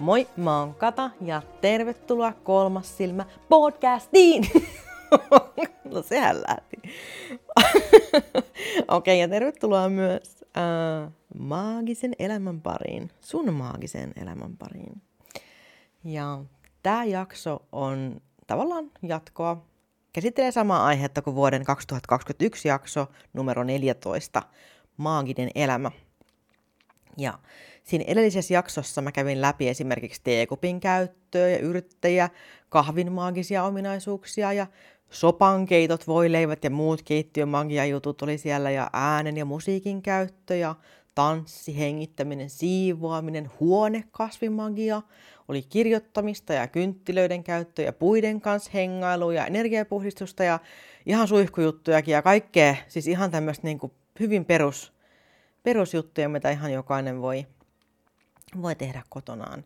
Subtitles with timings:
[0.00, 4.46] Moi, mä oon Kata ja tervetuloa Kolmas silmä podcastiin!
[5.92, 6.76] no sehän lähti.
[8.88, 15.02] Okei, okay, ja tervetuloa myös äh, maagisen elämän pariin, sun maagisen elämän pariin.
[16.04, 16.44] Ja
[16.82, 19.66] tämä jakso on tavallaan jatkoa,
[20.12, 24.42] käsittelee samaa aihetta kuin vuoden 2021 jakso numero 14,
[24.96, 25.90] maaginen elämä.
[27.16, 27.38] Ja
[27.84, 32.28] siinä edellisessä jaksossa mä kävin läpi esimerkiksi teekupin käyttöä ja yrittäjä,
[32.68, 34.66] kahvin maagisia ominaisuuksia ja
[35.10, 40.74] sopankeitot, voileivät ja muut keittiömagia-jutut oli siellä ja äänen ja musiikin käyttö ja
[41.14, 45.02] tanssi, hengittäminen, siivoaminen, huonekasvimagia,
[45.48, 50.58] oli kirjoittamista ja kynttilöiden käyttö ja puiden kanssa hengailu ja energiapuhdistusta ja
[51.06, 53.78] ihan suihkujuttujakin ja kaikkea, siis ihan tämmöistä niin
[54.20, 54.92] hyvin perus,
[55.62, 57.46] perusjuttuja, mitä ihan jokainen voi,
[58.62, 59.64] voi tehdä kotonaan.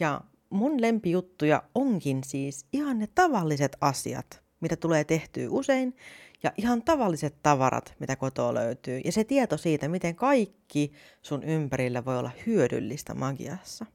[0.00, 5.96] Ja mun lempijuttuja onkin siis ihan ne tavalliset asiat, mitä tulee tehtyä usein,
[6.42, 12.04] ja ihan tavalliset tavarat, mitä kotoa löytyy, ja se tieto siitä, miten kaikki sun ympärillä
[12.04, 13.86] voi olla hyödyllistä magiassa.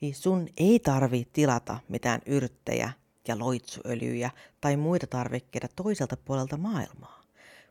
[0.00, 2.92] Niin sun ei tarvi tilata mitään yrttejä
[3.28, 7.22] ja loitsuöljyjä tai muita tarvikkeita toiselta puolelta maailmaa,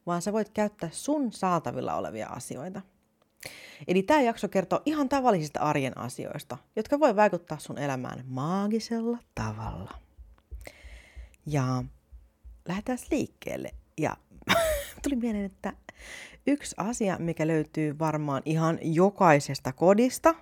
[0.06, 2.82] vaan sä voit käyttää sun saatavilla olevia asioita.
[3.88, 9.92] Eli tämä jakso kertoo ihan tavallisista arjen asioista, jotka voi vaikuttaa sun elämään maagisella tavalla.
[11.46, 11.84] Ja
[12.68, 13.72] lähdetään liikkeelle.
[13.98, 14.18] Ja
[15.04, 15.74] tuli mieleen, että
[16.48, 20.36] yksi asia, mikä löytyy varmaan ihan jokaisesta kodista,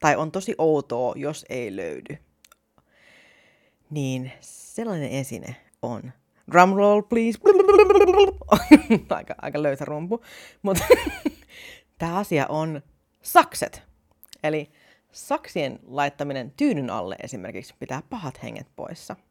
[0.00, 2.18] tai on tosi outoa, jos ei löydy,
[3.90, 6.12] niin sellainen esine on
[6.52, 7.38] drumroll please,
[9.16, 10.24] aika, aika löysä rumpu,
[10.62, 10.84] mutta
[11.98, 12.82] tämä asia on
[13.22, 13.82] sakset.
[14.42, 14.70] Eli
[15.12, 19.16] saksien laittaminen tyynyn alle esimerkiksi pitää pahat henget poissa–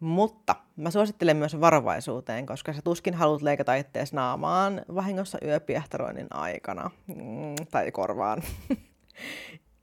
[0.00, 6.90] mutta mä suosittelen myös varovaisuuteen, koska sä tuskin haluat leikata ittees naamaan vahingossa yöpiehtaroinnin aikana.
[7.06, 8.42] Mm, tai korvaan.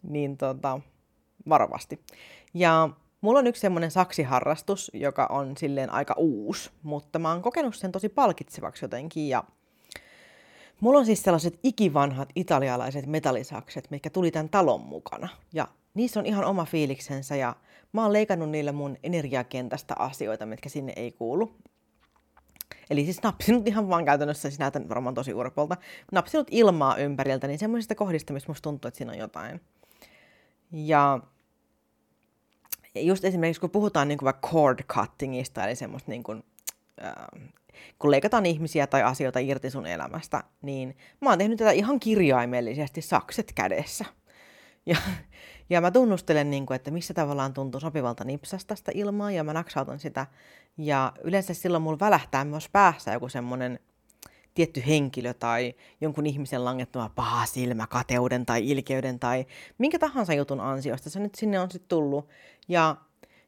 [0.04, 0.80] niin tota,
[1.50, 2.00] varovasti.
[2.54, 2.90] Ja
[3.22, 7.92] mulla on yksi semmoinen saksiharrastus, joka on silleen aika uusi, mutta mä oon kokenut sen
[7.92, 9.30] tosi palkitsevaksi jotenkin.
[9.30, 9.44] Ja
[10.80, 15.30] mulla on siis sellaiset ikivanhat italialaiset metallisakset, mitkä tuli tämän talon mukana.
[15.54, 17.56] Ja niissä on ihan oma fiiliksensä ja
[17.94, 21.56] mä oon leikannut niillä mun energiakentästä asioita, mitkä sinne ei kuulu.
[22.90, 25.78] Eli siis napsinut ihan vaan käytännössä, siis näytän varmaan tosi urpolta,
[26.12, 29.62] napsinut ilmaa ympäriltä, niin semmoisista kohdista, missä musta tuntuu, että siinä on jotain.
[30.72, 31.20] Ja
[32.96, 36.44] just esimerkiksi kun puhutaan niin kuin vaikka cord cuttingista, eli semmoista niin kuin,
[37.04, 37.14] äh,
[38.00, 43.02] kun leikataan ihmisiä tai asioita irti sun elämästä, niin mä oon tehnyt tätä ihan kirjaimellisesti
[43.02, 44.06] sakset kädessä.
[44.86, 44.98] Ja
[45.70, 49.54] ja mä tunnustelen, niin kuin, että missä tavallaan tuntuu sopivalta nipsasta sitä ilmaa ja mä
[49.54, 50.28] naksautan sitä.
[50.78, 53.80] Ja yleensä silloin mulla välähtää myös päässä joku semmoinen
[54.54, 59.46] tietty henkilö tai jonkun ihmisen langettama paha silmä, kateuden tai ilkeyden tai
[59.78, 62.30] minkä tahansa jutun ansiosta se nyt sinne on sitten tullut.
[62.68, 62.96] Ja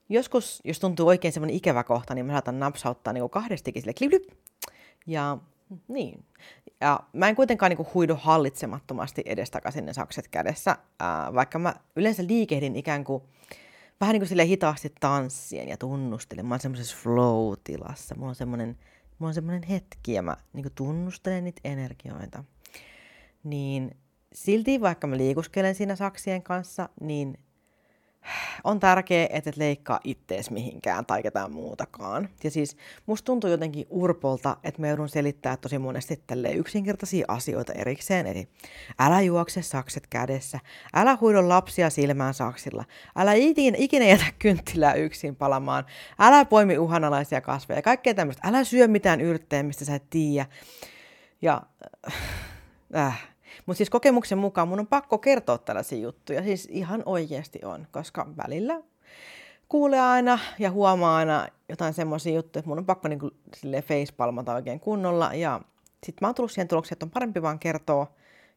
[0.09, 4.09] joskus, jos tuntuu oikein semmoinen ikävä kohta, niin mä saatan napsauttaa niin kahdestikin sille klip,
[4.09, 4.39] klip.
[5.07, 5.37] Ja
[5.87, 6.25] niin.
[6.81, 12.27] Ja mä en kuitenkaan niin huidu hallitsemattomasti edestakaisin ne sakset kädessä, ää, vaikka mä yleensä
[12.27, 13.23] liikehdin ikään kuin
[14.01, 16.45] vähän niin kuin sille hitaasti tanssien ja tunnustelen.
[16.45, 18.15] Mä oon semmoisessa flow-tilassa.
[18.15, 18.77] Mulla on semmoinen,
[19.19, 22.43] mulla on semmoinen hetki ja mä niin tunnustelen niitä energioita.
[23.43, 23.97] Niin
[24.33, 27.39] silti vaikka mä liikuskelen siinä saksien kanssa, niin
[28.63, 32.29] on tärkeää, että et leikkaa ittees mihinkään tai ketään muutakaan.
[32.43, 37.73] Ja siis musta tuntuu jotenkin urpolta, että me joudun selittää tosi monesti tälle yksinkertaisia asioita
[37.73, 38.27] erikseen.
[38.27, 38.47] Eli
[38.99, 40.59] älä juokse sakset kädessä,
[40.93, 42.85] älä huido lapsia silmään saksilla,
[43.15, 45.85] älä ikinä, ikinä jätä kynttilää yksin palamaan,
[46.19, 48.47] älä poimi uhanalaisia kasveja, kaikkea tämmöistä.
[48.47, 50.45] Älä syö mitään yrttejä, mistä sä et tiedä.
[51.41, 51.61] Ja
[52.95, 53.27] äh,
[53.65, 56.43] mutta siis kokemuksen mukaan mun on pakko kertoa tällaisia juttuja.
[56.43, 58.81] Siis ihan oikeasti on, koska välillä
[59.69, 63.19] kuulee aina ja huomaa aina jotain semmoisia juttuja, että mun on pakko niin
[63.83, 65.33] facepalmata oikein kunnolla.
[65.33, 65.61] Ja
[66.05, 68.13] sitten mä oon tullut siihen tulokseen, että on parempi vaan kertoa,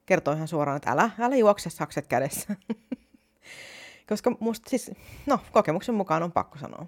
[0.06, 2.56] kertoa ihan suoraan, että älä, älä juokse sakset kädessä.
[4.08, 4.90] koska musta siis,
[5.26, 6.86] no, kokemuksen mukaan on pakko sanoa.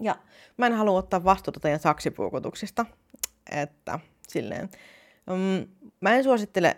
[0.00, 0.16] Ja
[0.56, 2.86] mä en halua ottaa vastuuta teidän saksipuukotuksista,
[3.50, 3.98] että
[4.28, 4.68] silleen,
[5.30, 5.66] um,
[6.00, 6.76] mä en suosittele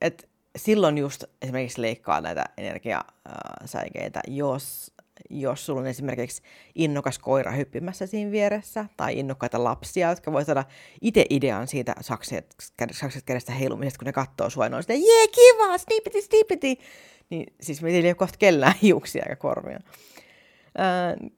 [0.00, 4.92] et silloin just esimerkiksi leikkaa näitä energiasäikeitä, jos,
[5.30, 6.42] jos sulla on esimerkiksi
[6.74, 10.64] innokas koira hyppimässä siinä vieressä, tai innokkaita lapsia, jotka voi saada
[11.00, 12.54] itse idean siitä sakset,
[12.92, 16.74] sakset kädestä heilumisesta, kun ne katsoo sua ja on sitä, jee, kiva, snippity, snippity.
[17.30, 19.80] niin siis meillä ei ole kohta kellään hiuksia eikä korvia.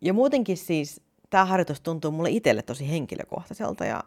[0.01, 1.01] Ja muutenkin siis
[1.31, 4.05] tämä harjoitus tuntuu mulle itselle tosi henkilökohtaiselta ja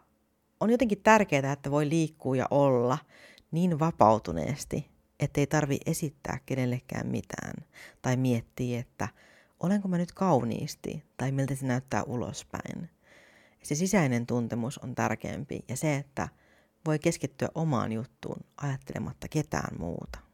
[0.59, 2.97] on jotenkin tärkeää, että voi liikkua ja olla
[3.55, 7.53] niin vapautuneesti, ettei tarvi esittää kenellekään mitään
[8.01, 9.07] tai miettiä, että
[9.59, 12.89] olenko mä nyt kauniisti tai miltä se näyttää ulospäin.
[13.63, 16.27] Se sisäinen tuntemus on tärkeämpi ja se, että
[16.85, 20.24] voi keskittyä omaan juttuun ajattelematta ketään muuta.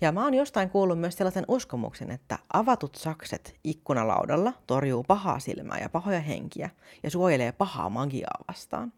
[0.00, 5.78] Ja mä oon jostain kuullut myös sellaisen uskomuksen, että avatut sakset ikkunalaudalla torjuu pahaa silmää
[5.78, 6.70] ja pahoja henkiä
[7.02, 8.92] ja suojelee pahaa magiaa vastaan.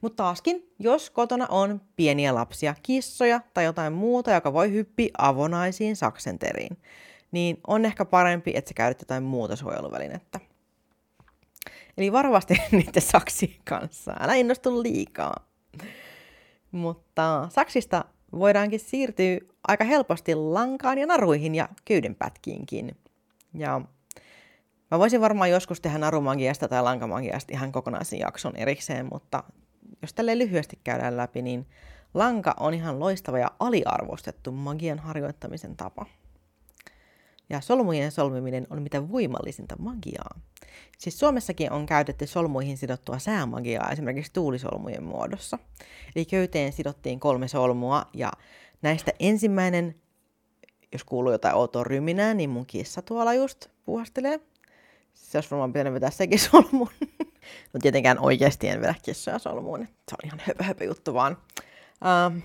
[0.00, 5.96] Mutta taaskin, jos kotona on pieniä lapsia, kissoja tai jotain muuta, joka voi hyppiä avonaisiin
[5.96, 6.78] saksenteriin,
[7.32, 10.40] niin on ehkä parempi, että sä käytät jotain muuta suojeluvälinettä.
[11.98, 14.14] Eli varovasti niiden saksien kanssa.
[14.20, 15.46] Älä innostu liikaa.
[16.70, 19.38] Mutta saksista voidaankin siirtyä
[19.68, 22.96] aika helposti lankaan ja naruihin ja köydenpätkiinkin.
[23.54, 23.80] Ja
[24.90, 29.44] mä voisin varmaan joskus tehdä narumagiasta tai lankamagiasta ihan kokonaisen jakson erikseen, mutta
[30.02, 31.66] jos tälle lyhyesti käydään läpi, niin
[32.14, 36.06] lanka on ihan loistava ja aliarvostettu magian harjoittamisen tapa.
[37.50, 40.40] Ja solmujen solmiminen on mitä voimallisinta magiaa.
[40.98, 45.58] Siis Suomessakin on käytetty solmuihin sidottua säämagiaa esimerkiksi tuulisolmujen muodossa.
[46.16, 48.32] Eli köyteen sidottiin kolme solmua ja
[48.82, 49.94] näistä ensimmäinen,
[50.92, 54.40] jos kuuluu jotain outoa ryminää, niin mun kissa tuolla just puhastelee.
[55.14, 56.90] Se olisi varmaan pitänyt vetää sekin solmuun.
[57.74, 59.88] no tietenkään oikeasti en vedä kissoja solmuun.
[60.08, 61.36] Se on ihan höpö, höpö juttu vaan.
[62.34, 62.42] Uh,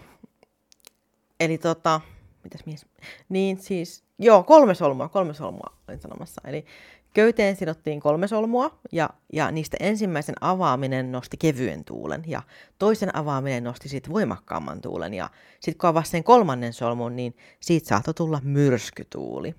[1.40, 2.02] eli tota,
[2.44, 2.86] mitäs mies?
[3.30, 6.42] Niin siis, joo, kolme solmua, kolme solmua olin sanomassa.
[6.46, 6.66] Eli
[7.14, 12.42] Köyteen sidottiin kolme solmua ja, ja niistä ensimmäisen avaaminen nosti kevyen tuulen ja
[12.80, 15.30] toisen avaaminen nosti sitten voimakkaamman tuulen ja
[15.60, 19.56] sitten kun avasi sen kolmannen solmun, niin siitä saattoi tulla myrskytuuli.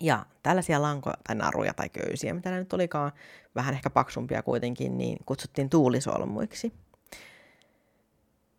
[0.00, 3.12] Ja tällaisia lankoja tai naruja tai köysiä, mitä ne nyt olikaan,
[3.54, 6.72] vähän ehkä paksumpia kuitenkin, niin kutsuttiin tuulisolmuiksi.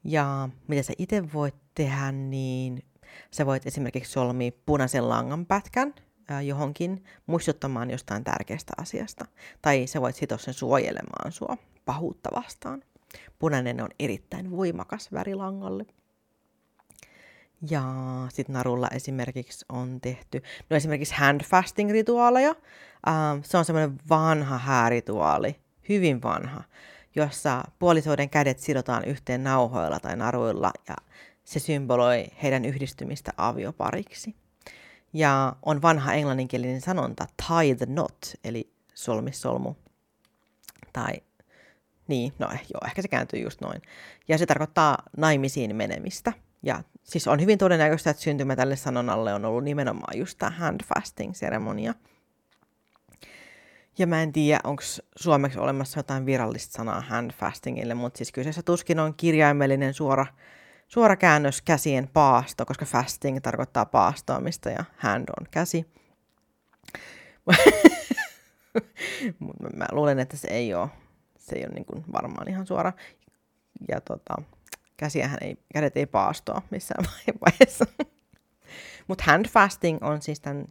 [0.03, 2.83] Ja mitä sä itse voit tehdä, niin
[3.31, 5.93] sä voit esimerkiksi solmia punaisen langan pätkän
[6.45, 9.25] johonkin muistuttamaan jostain tärkeästä asiasta.
[9.61, 12.83] Tai sä voit sitoa sen suojelemaan sua pahuutta vastaan.
[13.39, 15.85] Punainen on erittäin voimakas väri langalle.
[17.69, 17.83] Ja
[18.29, 22.55] sitten narulla esimerkiksi on tehty, no esimerkiksi handfasting-rituaaleja.
[23.43, 25.55] se on semmoinen vanha häärituaali,
[25.89, 26.63] hyvin vanha,
[27.15, 30.95] jossa puolisoiden kädet sidotaan yhteen nauhoilla tai naruilla ja
[31.43, 34.35] se symboloi heidän yhdistymistä aviopariksi.
[35.13, 39.75] Ja on vanha englanninkielinen sanonta tie the knot, eli solmissolmu.
[40.93, 41.13] Tai
[42.07, 43.81] niin, no joo, ehkä se kääntyy just noin.
[44.27, 46.33] Ja se tarkoittaa naimisiin menemistä.
[46.63, 51.93] Ja siis on hyvin todennäköistä, että syntymä tälle sanonnalle on ollut nimenomaan just tämä handfasting-seremonia.
[53.97, 54.83] Ja mä en tiedä, onko
[55.15, 60.25] suomeksi olemassa jotain virallista sanaa handfastingille, mutta siis kyseessä tuskin on kirjaimellinen suora
[60.93, 65.85] suora käännös käsien paasto, koska fasting tarkoittaa paastoamista ja hand on käsi.
[69.75, 70.89] mä luulen, että se ei ole,
[71.37, 72.93] se ei ole niin varmaan ihan suora.
[73.87, 74.35] Ja tota,
[74.97, 77.05] käsiähän ei, kädet ei paastoa missään
[77.45, 77.85] vaiheessa.
[79.07, 80.65] Mutta hand fasting on siis tämän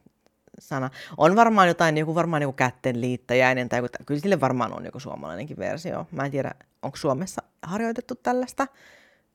[0.58, 0.90] sana.
[1.16, 5.00] On varmaan jotain, joku varmaan joku kätten liittäjäinen, tai joku, kyllä sille varmaan on joku
[5.00, 6.06] suomalainenkin versio.
[6.12, 8.66] Mä en tiedä, onko Suomessa harjoitettu tällaista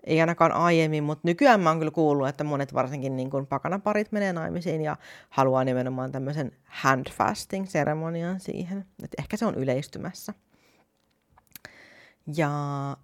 [0.05, 4.11] ei ainakaan aiemmin, mutta nykyään mä oon kyllä kuullut, että monet varsinkin niin kuin pakanaparit
[4.11, 4.97] menee naimisiin ja
[5.29, 8.85] haluaa nimenomaan tämmöisen handfasting-seremonian siihen.
[9.03, 10.33] Et ehkä se on yleistymässä.
[12.35, 12.49] Ja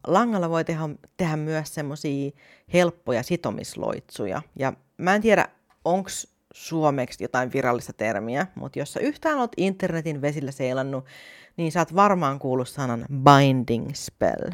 [0.07, 2.31] langalla voi tehdä, tehdä myös semmoisia
[2.73, 4.41] helppoja sitomisloitsuja.
[4.55, 5.47] Ja mä en tiedä,
[5.85, 6.09] onko
[6.53, 11.05] suomeksi jotain virallista termiä, mutta jos sä yhtään oot internetin vesillä seilannut,
[11.57, 14.51] niin sä oot varmaan kuullut sanan binding spell.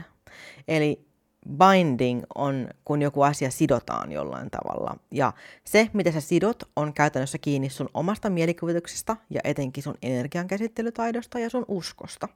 [0.68, 1.07] Eli
[1.48, 4.98] binding on, kun joku asia sidotaan jollain tavalla.
[5.12, 11.40] Ja se, mitä sä sidot, on käytännössä kiinni sun omasta mielikuvituksesta ja etenkin sun energiankäsittelytaidosta
[11.40, 12.28] ja sun uskosta.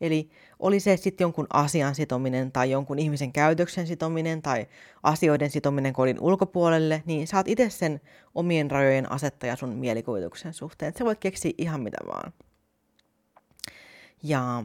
[0.00, 4.66] Eli oli se sitten jonkun asian sitominen tai jonkun ihmisen käytöksen sitominen tai
[5.02, 8.00] asioiden sitominen kodin ulkopuolelle, niin oot itse sen
[8.34, 10.92] omien rajojen asettaja sun mielikuvituksen suhteen.
[10.98, 12.32] Sä voit keksiä ihan mitä vaan.
[14.22, 14.64] Ja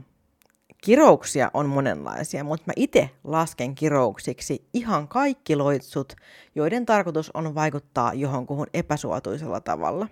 [0.83, 6.13] Kirouksia on monenlaisia, mutta mä itse lasken kirouksiksi ihan kaikki loitsut,
[6.55, 10.07] joiden tarkoitus on vaikuttaa johonkuhun epäsuotuisella tavalla.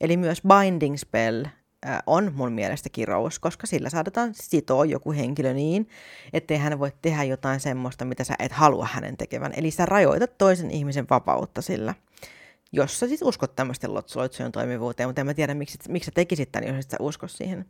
[0.00, 1.44] Eli myös binding spell
[2.06, 5.88] on mun mielestä kirous, koska sillä saadaan sitoa joku henkilö niin,
[6.32, 9.52] ettei hän voi tehdä jotain semmoista, mitä sä et halua hänen tekevän.
[9.56, 11.94] Eli sä rajoitat toisen ihmisen vapautta sillä.
[12.72, 16.52] jos sä siis uskot tämmöisten loitsujen toimivuuteen, mutta en mä tiedä, miksi, miksi sä tekisit
[16.52, 17.66] tämän, jos sä usko siihen.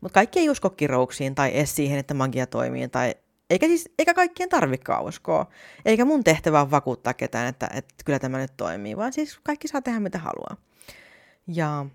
[0.00, 3.14] Mutta kaikki ei usko kirouksiin tai edes siihen, että magia toimii, tai
[3.50, 5.46] eikä, siis, eikä kaikkien tarvikaan uskoa.
[5.84, 9.68] Eikä mun tehtävä ole vakuuttaa ketään, että, että kyllä tämä nyt toimii, vaan siis kaikki
[9.68, 10.56] saa tehdä mitä haluaa.
[11.46, 11.86] Ja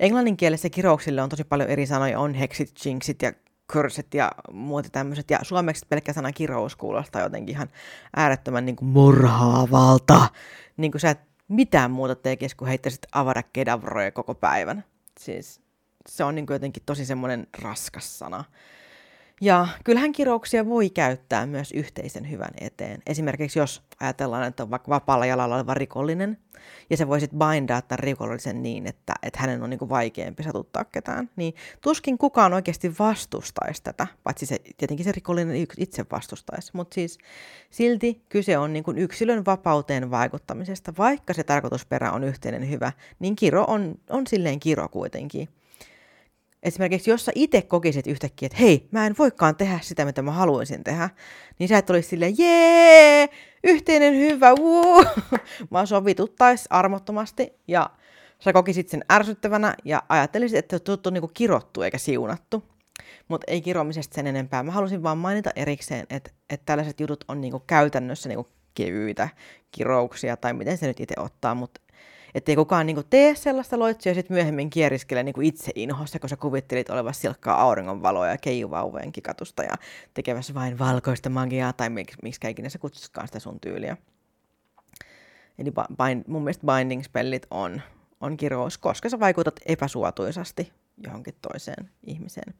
[0.00, 3.32] englannin kielessä kirouksille on tosi paljon eri sanoja, on heksit, jinxit ja
[3.72, 5.30] körset ja muuta tämmöiset.
[5.30, 7.68] Ja suomeksi pelkkä sana kirous kuulostaa jotenkin ihan
[8.16, 10.28] äärettömän niin kuin murhaavalta.
[10.76, 14.84] Niin kuin sä et mitään muuta tekisi, kun heittäisit avada kedavroja koko päivän.
[15.20, 15.61] Siis
[16.08, 18.44] se on niin kuin jotenkin tosi semmoinen raskas sana.
[19.40, 23.02] Ja kyllähän kirouksia voi käyttää myös yhteisen hyvän eteen.
[23.06, 26.38] Esimerkiksi jos ajatellaan, että on vaikka vapaalla jalalla oleva rikollinen,
[26.90, 30.84] ja se voisit bindaa tämän rikollisen niin, että, että hänen on niin kuin vaikeampi satuttaa
[30.84, 36.70] ketään, niin tuskin kukaan oikeasti vastustaisi tätä, paitsi se, tietenkin se rikollinen itse vastustaisi.
[36.74, 37.18] Mutta siis
[37.70, 43.36] silti kyse on niin kuin yksilön vapauteen vaikuttamisesta, vaikka se tarkoitusperä on yhteinen hyvä, niin
[43.36, 45.48] kiro on, on silleen kiro kuitenkin.
[46.62, 50.30] Esimerkiksi jos sä itse kokisit yhtäkkiä, että hei, mä en voikaan tehdä sitä, mitä mä
[50.30, 51.10] haluaisin tehdä,
[51.58, 53.28] niin sä et olisi silleen, jee,
[53.64, 55.04] yhteinen hyvä, wuu,
[55.72, 57.90] vaan sovituttais armottomasti ja
[58.38, 62.64] sä kokisit sen ärsyttävänä ja ajattelisit, että oot on niinku kirottu eikä siunattu.
[63.28, 64.62] Mutta ei kiromisesta sen enempää.
[64.62, 69.28] Mä halusin vaan mainita erikseen, että, että tällaiset jutut on niinku käytännössä niinku kevyitä
[69.70, 71.80] kirouksia tai miten se nyt itse ottaa, mutta
[72.34, 76.18] ei kukaan niin kuin, tee sellaista loitsia ja sitten myöhemmin kieriskele niin kuin itse inhossa,
[76.26, 79.74] sä kuvittelit olevassa silkkaa auringonvaloa ja keijuvauvojen kikatusta ja
[80.14, 83.96] tekevässä vain valkoista magiaa tai miksi, miksi ikinä sä kutsuskaan sitä sun tyyliä.
[85.58, 85.72] Eli
[86.04, 87.80] bind, mun mielestä binding-spellit on,
[88.20, 90.72] on kirous, koska sä vaikutat epäsuotuisasti
[91.04, 92.54] johonkin toiseen ihmiseen.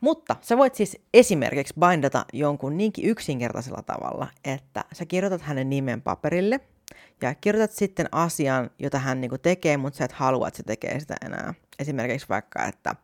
[0.00, 6.02] Mutta sä voit siis esimerkiksi bindata jonkun niinkin yksinkertaisella tavalla, että sä kirjoitat hänen nimen
[6.02, 6.60] paperille–
[7.20, 11.00] ja kirjoitat sitten asian, jota hän niin tekee, mutta sä et halua, että se tekee
[11.00, 11.54] sitä enää.
[11.78, 12.94] Esimerkiksi vaikka, että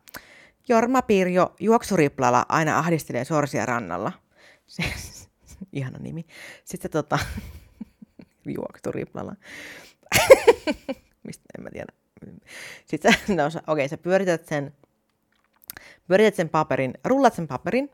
[0.69, 4.11] Jorma Pirjo juoksuriplalla aina ahdistelee sorsia rannalla.
[4.67, 4.83] Se,
[5.73, 6.25] ihana nimi.
[6.65, 7.19] Sitten tota,
[8.55, 9.35] juoksuriplalla.
[11.27, 11.93] Mistä en mä tiedä.
[12.85, 14.73] Sitten no, okei, okay, sä pyörität sen,
[16.07, 17.91] pyörität sen paperin, rullat sen paperin,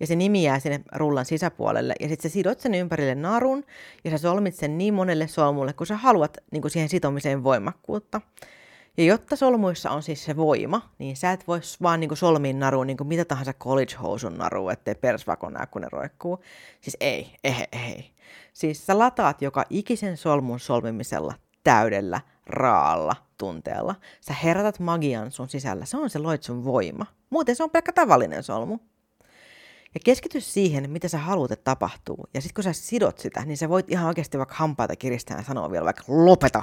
[0.00, 1.94] ja se nimi jää sinne rullan sisäpuolelle.
[2.00, 3.64] Ja sitten sä sidot sen ympärille narun
[4.04, 8.20] ja sä solmit sen niin monelle solmulle, kun sä haluat niin kuin siihen sitomiseen voimakkuutta.
[8.96, 12.86] Ja jotta solmuissa on siis se voima, niin sä et voi vaan niin solmiin naruun
[12.86, 16.42] niin mitä tahansa college-housun naruun, ettei persvako näe, kun ne roikkuu.
[16.80, 18.10] Siis ei, ei, ei.
[18.52, 21.34] Siis sä lataat joka ikisen solmun solmimisella
[21.64, 23.94] täydellä, raalla tunteella.
[24.20, 25.84] Sä herätät magian sun sisällä.
[25.84, 27.06] Se on se loitsun voima.
[27.30, 28.78] Muuten se on pelkkä tavallinen solmu.
[29.94, 32.28] Ja keskity siihen, mitä sä haluat, että tapahtuu.
[32.34, 35.42] Ja sitten kun sä sidot sitä, niin sä voit ihan oikeasti vaikka hampaita kiristää ja
[35.42, 36.62] sanoa vielä vaikka lopeta,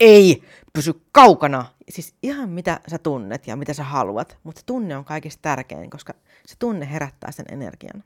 [0.00, 0.42] ei,
[0.72, 1.64] pysy kaukana.
[1.88, 6.14] Siis ihan mitä sä tunnet ja mitä sä haluat, mutta tunne on kaikista tärkein, koska
[6.46, 8.04] se tunne herättää sen energian.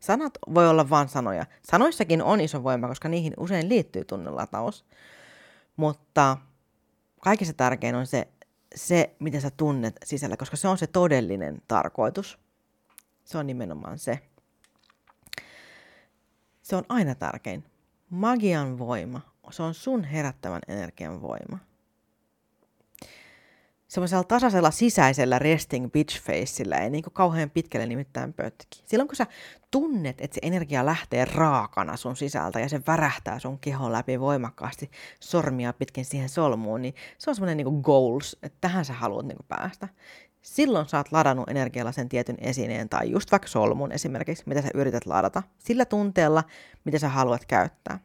[0.00, 1.46] Sanat voi olla vain sanoja.
[1.62, 4.84] Sanoissakin on iso voima, koska niihin usein liittyy tunnelataus.
[5.76, 6.36] Mutta
[7.20, 8.28] kaikista tärkein on se,
[8.74, 12.38] se, mitä sä tunnet sisällä, koska se on se todellinen tarkoitus.
[13.24, 14.18] Se on nimenomaan se.
[16.62, 17.64] Se on aina tärkein.
[18.10, 19.20] Magian voima.
[19.50, 21.58] Se on sun herättävän energian voima.
[23.88, 28.82] Semmoisella tasaisella sisäisellä resting bitch faceillä ei niin kauhean pitkälle nimittäin pötki.
[28.84, 29.26] Silloin kun sä
[29.70, 34.90] tunnet, että se energia lähtee raakana sun sisältä ja se värähtää sun kehon läpi voimakkaasti
[35.20, 39.38] sormia pitkin siihen solmuun, niin se on semmoinen niin goals, että tähän sä haluat niin
[39.48, 39.88] päästä
[40.42, 44.68] silloin sä oot ladannut energialla sen tietyn esineen tai just vaikka solmun esimerkiksi, mitä sä
[44.74, 46.44] yrität ladata, sillä tunteella,
[46.84, 47.98] mitä sä haluat käyttää.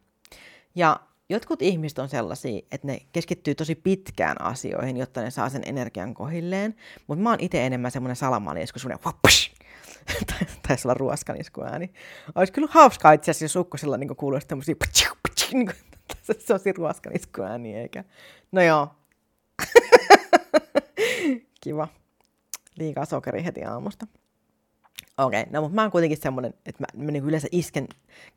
[0.75, 0.99] Ja
[1.29, 6.13] jotkut ihmiset on sellaisia, että ne keskittyy tosi pitkään asioihin, jotta ne saa sen energian
[6.13, 6.75] kohilleen,
[7.07, 9.51] mutta mä oon itse enemmän semmoinen salamaniesku, semmoinen wappash,
[10.67, 11.93] taisi olla ruoskanisku ääni.
[12.35, 14.75] Olisi kyllä hauskaa itse asiassa, jos ukkosella niin kuuluisi tämmöisiä
[15.53, 15.69] niin
[16.39, 18.03] se on siinä ruoskanisku ääni, eikä.
[18.51, 18.95] No joo.
[21.61, 21.87] Kiva
[22.77, 24.07] liikaa sokeria heti aamusta.
[25.17, 27.87] Okei, okay, no mutta mä oon kuitenkin semmoinen, että mä, mä niin yleensä isken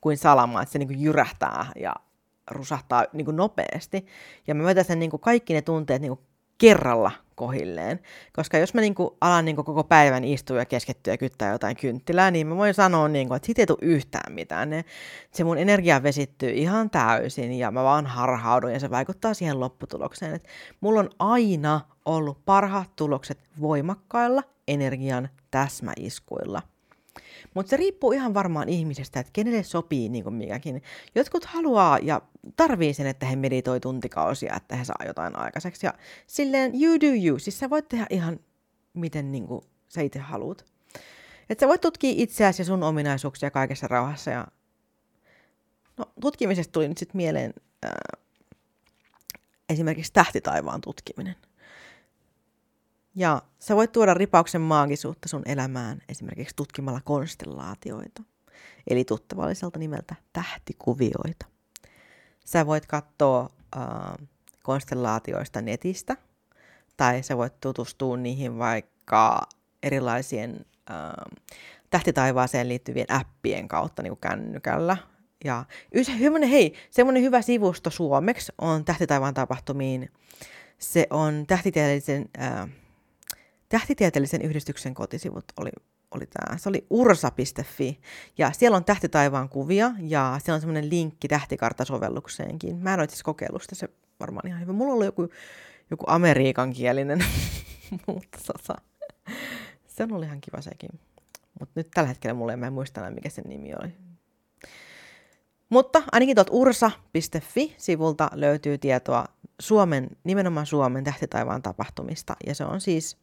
[0.01, 1.95] kuin salama, että se niin jyrähtää ja
[2.51, 4.07] rusahtaa niin nopeasti.
[4.47, 6.19] Ja mä vetäsen sen niin kaikki ne tunteet niin
[6.59, 8.01] kerralla kohilleen.
[8.33, 12.31] Koska jos mä niin alan niin koko päivän istua ja keskittyä ja kyttää jotain kynttilää,
[12.31, 14.71] niin mä voin sanoa, niin kuin, että siitä ei tule yhtään mitään.
[14.71, 14.85] Ne,
[15.33, 20.35] se mun energia vesittyy ihan täysin ja mä vaan harhaudun ja se vaikuttaa siihen lopputulokseen.
[20.35, 20.49] Et
[20.81, 26.63] mulla on aina ollut parhaat tulokset voimakkailla energian täsmäiskuilla.
[27.55, 30.83] Mutta se riippuu ihan varmaan ihmisestä, että kenelle sopii niin kuin mikäkin.
[31.15, 32.23] Jotkut haluaa ja
[32.57, 35.87] tarvii sen, että he meditoi tuntikausia, että he saa jotain aikaiseksi.
[35.87, 35.95] Ja
[36.27, 38.41] silleen you do you, siis sä voit tehdä ihan
[38.95, 40.65] miten niin kuin sä itse haluat.
[41.51, 44.31] Että sä voit tutkia itseäsi ja sun ominaisuuksia kaikessa rauhassa.
[44.31, 44.47] Ja...
[45.97, 48.01] No, tutkimisesta tuli nyt sitten mieleen ää,
[49.69, 51.37] esimerkiksi tähtitaivaan tutkiminen.
[53.19, 58.23] Ja sä voit tuoda ripauksen maagisuutta sun elämään esimerkiksi tutkimalla konstellaatioita,
[58.87, 61.47] eli tuttavalliselta nimeltä tähtikuvioita.
[62.45, 64.29] Sä voit katsoa äh,
[64.63, 66.17] konstellaatioista netistä,
[66.97, 69.41] tai sä voit tutustua niihin vaikka
[69.83, 71.39] erilaisien äh,
[71.91, 74.97] tähtitaivaaseen liittyvien appien kautta niin kuin kännykällä.
[75.45, 75.65] Ja
[76.19, 80.11] hyvä, hei, semmoinen hyvä sivusto suomeksi on Tähtitaivaan tapahtumiin.
[80.79, 82.69] Se on tähtitieteellisen äh,
[83.69, 85.71] tähtitieteellisen yhdistyksen kotisivut oli,
[86.11, 86.59] oli tämä.
[86.59, 88.01] Se oli ursa.fi
[88.39, 92.77] ja siellä on tähtitaivaan kuvia ja siellä on semmoinen linkki tähtikarttasovellukseenkin.
[92.77, 93.89] Mä en ole itse kokeillut sitä, se
[94.21, 94.73] varmaan ihan hyvä.
[94.73, 95.29] Mulla oli joku,
[95.91, 97.25] joku amerikankielinen,
[98.07, 98.75] mutta tota,
[99.87, 100.91] se oli ihan kiva sekin.
[101.61, 103.93] Mutta nyt tällä hetkellä mulle en muista enää, mikä sen nimi oli.
[105.69, 109.25] Mutta ainakin tuolta ursa.fi-sivulta löytyy tietoa
[109.61, 112.37] Suomen, nimenomaan Suomen tähtitaivaan tapahtumista.
[112.47, 113.17] Ja se on siis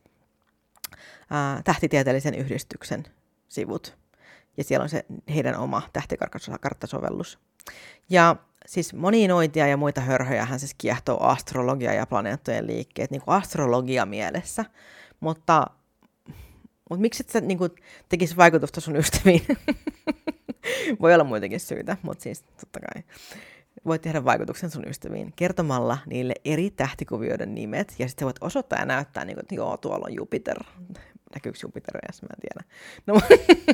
[1.63, 3.03] tähtitieteellisen yhdistyksen
[3.47, 3.97] sivut.
[4.57, 5.05] Ja siellä on se
[5.35, 7.39] heidän oma tähtikarttasovellus.
[8.09, 13.35] Ja siis moninointia ja muita hörhöjä hän siis kiehtoo astrologia ja planeettojen liikkeet niin kuin
[13.35, 14.65] astrologia mielessä.
[15.19, 15.67] Mutta,
[16.89, 17.71] mutta miksi et sä niin kuin,
[18.09, 19.45] tekisi vaikutusta sun ystäviin?
[21.01, 23.03] Voi olla muitakin syitä, mutta siis totta kai
[23.85, 28.85] voit tehdä vaikutuksen sun ystäviin kertomalla niille eri tähtikuvioiden nimet, ja sitten voit osoittaa ja
[28.85, 30.63] näyttää, niin kuin, että joo, tuolla on Jupiter.
[31.35, 32.21] Näkyykö Jupiter edes?
[32.21, 32.63] Mä en tiedä.
[33.07, 33.21] No,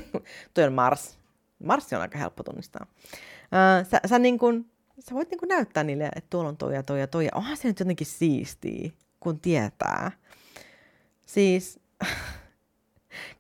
[0.53, 1.19] toi on Mars.
[1.63, 2.87] Mars on aika helppo tunnistaa.
[2.91, 6.75] Uh, sä, sä, niin kuin, sä voit niin kuin näyttää niille, että tuolla on toi
[6.75, 10.11] ja toi ja toi, ja onhan se nyt jotenkin siistiä, kun tietää.
[11.25, 11.79] Siis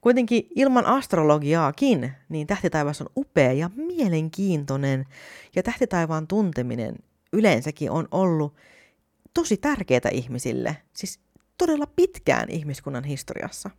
[0.01, 5.05] Kuitenkin ilman astrologiaakin, niin tähtitaivas on upea ja mielenkiintoinen,
[5.55, 6.95] ja tähtitaivaan tunteminen
[7.33, 8.55] yleensäkin on ollut
[9.33, 11.19] tosi tärkeää ihmisille, siis
[11.57, 13.69] todella pitkään ihmiskunnan historiassa.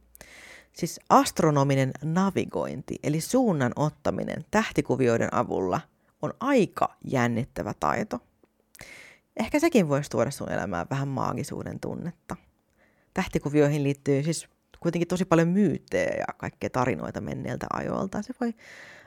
[0.72, 5.80] Siis astronominen navigointi, eli suunnan ottaminen tähtikuvioiden avulla,
[6.22, 8.18] on aika jännittävä taito.
[9.36, 12.36] Ehkä sekin voisi tuoda sun elämään vähän maagisuuden tunnetta.
[13.14, 14.48] Tähtikuvioihin liittyy siis
[14.82, 18.22] kuitenkin tosi paljon myyttejä ja kaikkea tarinoita menneiltä ajoilta.
[18.22, 18.54] Se voi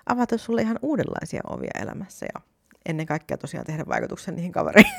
[0.05, 2.41] avata sulle ihan uudenlaisia ovia elämässä ja
[2.85, 4.91] ennen kaikkea tosiaan tehdä vaikutuksen niihin kaveriin.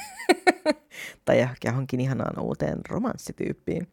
[1.24, 3.88] tai johonkin ihanaan uuteen romanssityyppiin.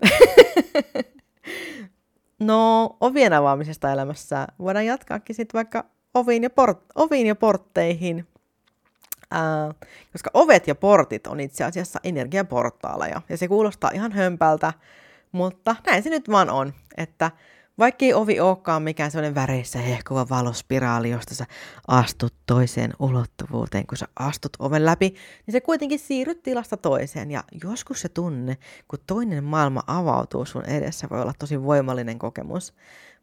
[2.40, 8.26] no, ovien avaamisesta elämässä voidaan jatkaakin sitten vaikka oviin ja, port- oviin ja portteihin.
[9.30, 9.74] Ää,
[10.12, 13.22] koska ovet ja portit on itse asiassa energiaportaaleja.
[13.28, 14.72] Ja se kuulostaa ihan hömpältä,
[15.32, 17.30] mutta näin se nyt vaan on, että
[17.80, 21.46] vaikkei ovi olekaan mikään sellainen väreissä hehkuva valospiraali, josta sä
[21.88, 25.08] astut toiseen ulottuvuuteen, kun sä astut oven läpi,
[25.46, 27.30] niin se kuitenkin siirryt tilasta toiseen.
[27.30, 28.56] Ja joskus se tunne,
[28.88, 32.74] kun toinen maailma avautuu sun edessä, voi olla tosi voimallinen kokemus.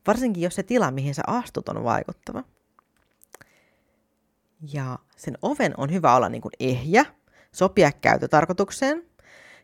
[0.08, 2.44] Varsinkin jos se tila, mihin sä astut, on vaikuttava.
[4.74, 7.06] Ja sen oven on hyvä olla niin kuin ehjä,
[7.52, 9.04] sopia käytötarkoitukseen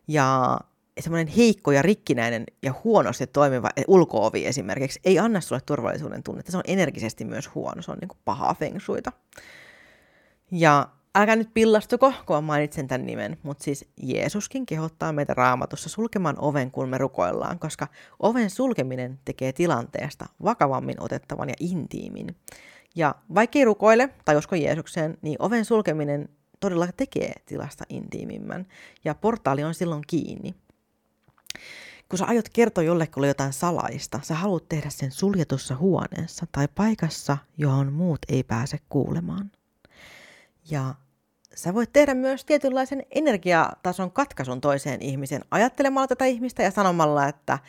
[0.07, 0.59] ja
[0.99, 6.51] semmoinen heikko ja rikkinäinen ja huonosti toimiva ulkoovi esimerkiksi ei anna sulle turvallisuuden tunnetta.
[6.51, 8.55] Se on energisesti myös huono, se on niin kuin pahaa.
[10.51, 16.39] Ja älkää nyt pillastuko, kun mainitsen tämän nimen, mutta siis Jeesuskin kehottaa meitä raamatussa sulkemaan
[16.39, 17.87] oven, kun me rukoillaan, koska
[18.19, 22.35] oven sulkeminen tekee tilanteesta vakavammin otettavan ja intiimin.
[22.95, 26.29] Ja vaikka ei rukoile tai usko Jeesukseen, niin oven sulkeminen
[26.59, 28.67] todella tekee tilasta intiimimmän,
[29.05, 30.55] ja portaali on silloin kiinni
[32.13, 37.37] kun sä aiot kertoa jollekulle jotain salaista, sä haluat tehdä sen suljetussa huoneessa tai paikassa,
[37.57, 39.51] johon muut ei pääse kuulemaan.
[40.71, 40.95] Ja
[41.55, 47.59] sä voit tehdä myös tietynlaisen energiatason katkaisun toiseen ihmisen ajattelemalla tätä ihmistä ja sanomalla, että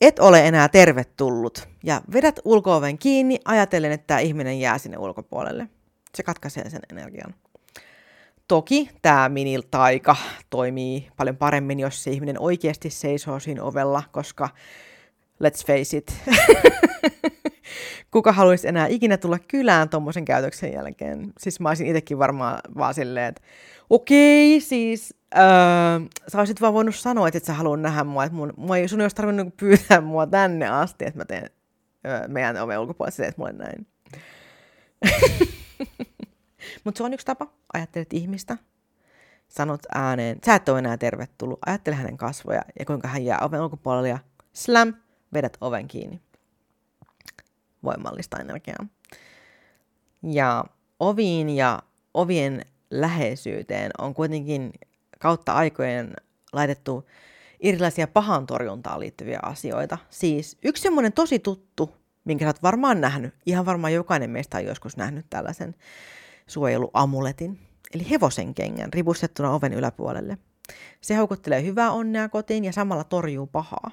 [0.00, 1.68] et ole enää tervetullut.
[1.84, 5.68] Ja vedät ulkooven kiinni ajatellen, että tämä ihminen jää sinne ulkopuolelle.
[6.14, 7.34] Se katkaisee sen energian.
[8.48, 10.16] Toki tämä miniltaika
[10.50, 14.48] toimii paljon paremmin, jos se ihminen oikeasti seisoo siinä ovella, koska
[15.44, 16.14] let's face it,
[18.12, 21.32] kuka haluaisi enää ikinä tulla kylään tuommoisen käytöksen jälkeen.
[21.38, 23.42] Siis mä olisin itsekin varmaan vaan silleen, että
[23.90, 25.42] okei, siis öö,
[26.28, 28.88] sä olisit vaan voinut sanoa, että et sä haluat nähdä mua, että mun, mua ei,
[28.88, 31.50] sun ei olisi tarvinnut pyytää mua tänne asti, että mä teen
[32.28, 33.86] meidän oven ulkopuolella, teet mulle näin.
[36.84, 37.46] Mutta se on yksi tapa.
[37.72, 38.56] Ajattelet ihmistä,
[39.48, 43.60] sanot ääneen, sä et ole enää tervetullut, ajattele hänen kasvoja ja kuinka hän jää oven
[43.60, 44.18] ulkopuolelle ja
[44.52, 44.94] slam,
[45.32, 46.20] vedät oven kiinni.
[47.84, 48.86] Voimallista energiaa.
[50.22, 50.64] Ja
[51.00, 51.82] oviin ja
[52.14, 54.72] ovien läheisyyteen on kuitenkin
[55.18, 56.14] kautta aikojen
[56.52, 57.08] laitettu
[57.60, 59.98] erilaisia pahan torjuntaan liittyviä asioita.
[60.10, 64.64] Siis yksi semmoinen tosi tuttu, minkä sä oot varmaan nähnyt, ihan varmaan jokainen meistä on
[64.64, 65.74] joskus nähnyt tällaisen
[66.46, 67.58] suojeluamuletin,
[67.94, 70.38] eli hevosen kengän ripustettuna oven yläpuolelle.
[71.00, 73.90] Se houkuttelee hyvää onnea kotiin ja samalla torjuu pahaa.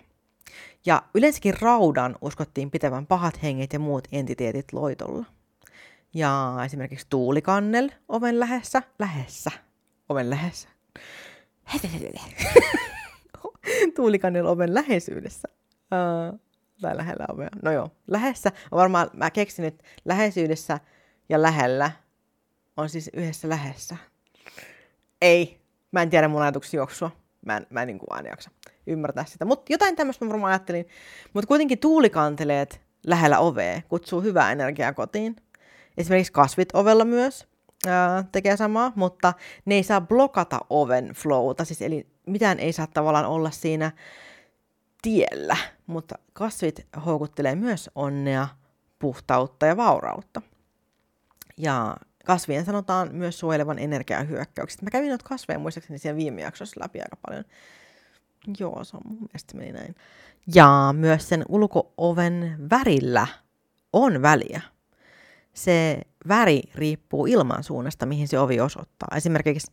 [0.86, 5.26] Ja yleensäkin raudan uskottiin pitävän pahat henget ja muut entiteetit loitolla.
[6.14, 9.52] Ja esimerkiksi tuulikannel oven lähessä, lähessä,
[10.10, 10.70] oven lähessä.
[13.96, 15.48] tuulikannel oven läheisyydessä.
[15.74, 16.40] Uh,
[16.82, 17.50] tai lähellä ovea.
[17.64, 18.52] No joo, lähessä.
[18.72, 20.80] Varmaan mä keksin nyt läheisyydessä
[21.30, 21.92] ja lähellä
[22.78, 23.98] on siis yhdessä lähessä.
[25.22, 27.12] Ei, mä en tiedä mun ajatuksia juoksua.
[27.46, 28.52] Mä en, mä en niin kuin aina jaksa
[28.88, 29.46] ymmärtää sitä.
[29.46, 30.88] Mutta jotain tämmöistä mä varmaan ajattelin.
[31.34, 35.36] Mutta kuitenkin tuulikanteleet lähellä ovea kutsuu hyvää energiaa kotiin.
[35.98, 37.48] Esimerkiksi kasvit ovella myös
[37.88, 39.34] ää, tekee samaa, mutta
[39.66, 41.66] ne ei saa blokata oven flowta.
[41.66, 43.92] Siis eli mitään ei saa tavallaan olla siinä
[45.02, 45.58] tiellä,
[45.88, 48.48] mutta kasvit houkuttelee myös onnea,
[49.00, 50.42] puhtautta ja vaurautta.
[51.58, 54.82] Ja kasvien sanotaan myös suojelevan energiahyökkäykset.
[54.82, 57.46] Mä kävin noita kasveja muistaakseni siellä viime jaksossa läpi aika paljon.
[58.60, 59.96] Joo, se on mun mielestä meni näin.
[60.56, 63.28] Ja myös sen ulkooven värillä
[63.94, 64.62] on väliä.
[65.54, 69.18] Se väri riippuu ilman suunnasta, mihin se ovi osoittaa.
[69.18, 69.72] Esimerkiksi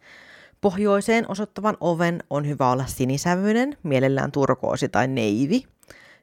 [0.60, 5.64] pohjoiseen osoittavan oven on hyvä olla sinisävyinen, mielellään turkoosi tai neivi.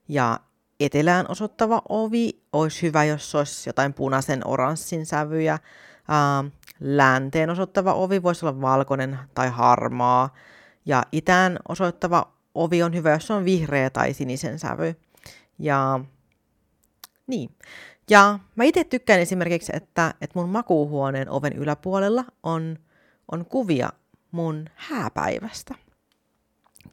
[0.07, 0.39] Ja
[0.79, 5.59] etelään osoittava ovi olisi hyvä, jos olisi jotain punaisen oranssin sävyjä
[6.07, 6.43] Ää,
[6.79, 10.33] länteen osoittava ovi voisi olla valkoinen tai harmaa.
[10.85, 14.95] Ja itään osoittava ovi on hyvä, jos se on vihreä tai sinisen sävy.
[15.59, 15.99] Ja
[17.27, 17.49] niin.
[18.09, 22.77] Ja mä itse tykkään esimerkiksi, että, että mun makuuhuoneen oven yläpuolella on,
[23.31, 23.89] on kuvia
[24.31, 25.75] mun hääpäivästä.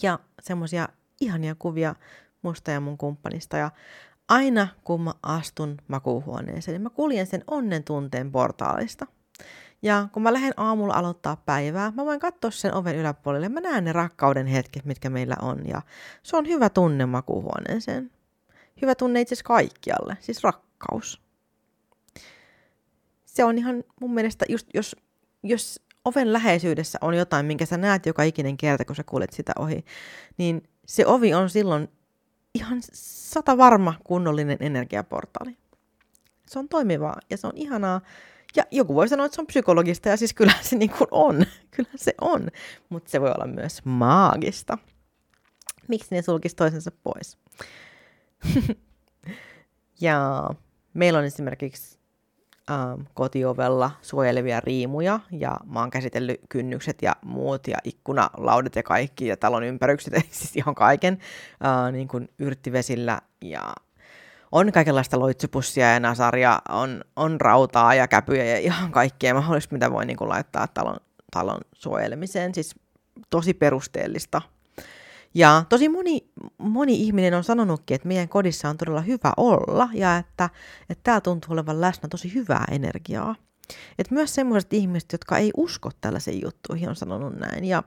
[0.02, 0.88] Ja semmosia
[1.20, 1.94] ihania kuvia
[2.42, 3.56] musta ja mun kumppanista.
[3.56, 3.70] Ja
[4.32, 9.06] aina kun mä astun makuuhuoneeseen, niin mä kuljen sen onnen tunteen portaalista.
[9.82, 13.48] Ja kun mä lähden aamulla aloittaa päivää, mä voin katsoa sen oven yläpuolelle.
[13.48, 15.66] Mä näen ne rakkauden hetket, mitkä meillä on.
[15.66, 15.82] Ja
[16.22, 18.10] se on hyvä tunne makuuhuoneeseen.
[18.82, 21.22] Hyvä tunne itse asiassa kaikkialle, siis rakkaus.
[23.24, 24.96] Se on ihan mun mielestä, just jos,
[25.42, 29.52] jos oven läheisyydessä on jotain, minkä sä näet joka ikinen kerta, kun sä kuljet sitä
[29.58, 29.84] ohi,
[30.38, 31.88] niin se ovi on silloin
[32.54, 35.56] ihan sata varma kunnollinen energiaportaali.
[36.46, 38.00] Se on toimivaa ja se on ihanaa.
[38.56, 41.44] Ja joku voi sanoa, että se on psykologista ja siis kyllä se niin kuin on.
[41.76, 42.48] Kyllä se on.
[42.88, 44.78] Mutta se voi olla myös maagista.
[45.88, 47.38] Miksi ne sulkisi toisensa pois?
[50.00, 50.50] ja
[50.94, 51.98] meillä on esimerkiksi
[52.70, 59.26] ähm, kotiovella suojelevia riimuja ja mä oon käsitellyt kynnykset ja muut ja ikkunalaudet ja kaikki
[59.26, 61.18] ja talon ympärykset, siis ihan kaiken
[61.64, 63.74] äh, niin kuin yrttivesillä ja
[64.52, 69.90] on kaikenlaista loitsupussia ja nasaria, on, on rautaa ja käpyjä ja ihan kaikkea mahdollista, mitä
[69.92, 70.96] voi niin kuin laittaa talon,
[71.30, 72.54] talon suojelemiseen.
[72.54, 72.74] Siis
[73.30, 74.42] tosi perusteellista
[75.34, 80.16] ja tosi moni, moni ihminen on sanonutkin, että meidän kodissa on todella hyvä olla ja
[80.16, 80.50] että,
[80.90, 83.34] että täällä tuntuu olevan läsnä tosi hyvää energiaa.
[83.98, 87.64] Et myös sellaiset ihmiset, jotka ei usko tällaisiin juttuihin, on sanonut näin.
[87.64, 87.82] Ja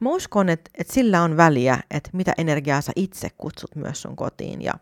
[0.00, 4.16] mä uskon, että, että sillä on väliä, että mitä energiaa sä itse kutsut myös sun
[4.16, 4.62] kotiin.
[4.62, 4.74] Ja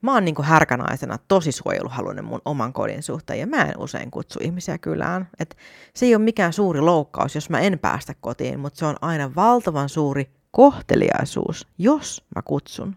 [0.00, 4.38] mä oon niin härkänaisena tosi suojeluhaluinen mun oman kodin suhteen ja mä en usein kutsu
[4.42, 5.28] ihmisiä kylään.
[5.38, 5.56] Et
[5.94, 9.34] se ei ole mikään suuri loukkaus, jos mä en päästä kotiin, mutta se on aina
[9.34, 12.96] valtavan suuri kohteliaisuus, jos mä kutsun.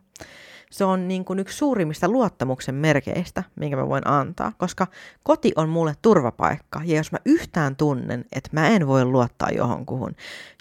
[0.71, 4.87] Se on niin kuin yksi suurimmista luottamuksen merkeistä, minkä mä voin antaa, koska
[5.23, 10.15] koti on mulle turvapaikka, ja jos mä yhtään tunnen, että mä en voi luottaa johonkuhun,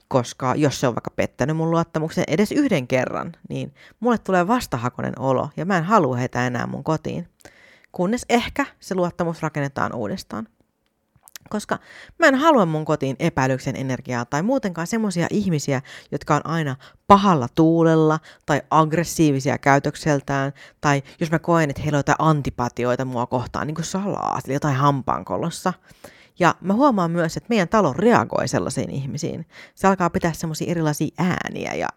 [0.08, 5.18] koska jos se on vaikka pettänyt mun luottamuksen edes yhden kerran, niin mulle tulee vastahakoinen
[5.18, 7.28] olo, ja mä en halua heitä enää mun kotiin.
[7.92, 10.48] Kunnes ehkä se luottamus rakennetaan uudestaan
[11.50, 11.78] koska
[12.18, 15.82] mä en halua mun kotiin epäilyksen energiaa tai muutenkaan semmoisia ihmisiä,
[16.12, 22.00] jotka on aina pahalla tuulella tai aggressiivisia käytökseltään, tai jos mä koen, että heillä on
[22.00, 25.72] jotain antipatioita mua kohtaan, niin kuin salaa, eli jotain hampaankolossa.
[26.38, 29.46] Ja mä huomaan myös, että meidän talo reagoi sellaisiin ihmisiin.
[29.74, 31.88] Se alkaa pitää semmoisia erilaisia ääniä ja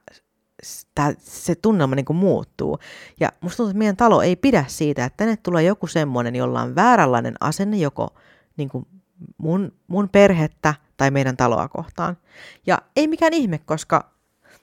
[0.96, 2.80] tää, se tunnelma niin kuin muuttuu.
[3.20, 6.62] Ja musta tuntuu, että meidän talo ei pidä siitä, että tänne tulee joku semmoinen, jolla
[6.62, 8.16] on vääränlainen asenne joko
[8.58, 8.88] niin kuin
[9.38, 12.18] mun, mun perhettä tai meidän taloa kohtaan.
[12.66, 14.12] Ja ei mikään ihme, koska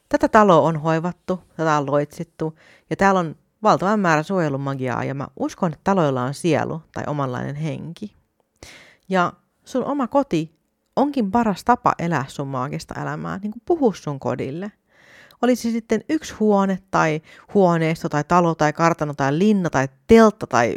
[0.08, 2.58] tätä taloa on hoivattu, tätä on loitsittu
[2.90, 7.54] ja täällä on valtavan määrä suojelumagiaa ja mä uskon, että taloilla on sielu tai omanlainen
[7.56, 8.14] henki.
[9.08, 9.32] Ja
[9.64, 10.56] sun oma koti
[10.96, 14.72] onkin paras tapa elää sun maagista elämää, niin kuin puhu sun kodille.
[15.42, 17.22] Olisi sitten yksi huone tai
[17.54, 20.76] huoneisto tai talo tai kartano tai linna tai teltta tai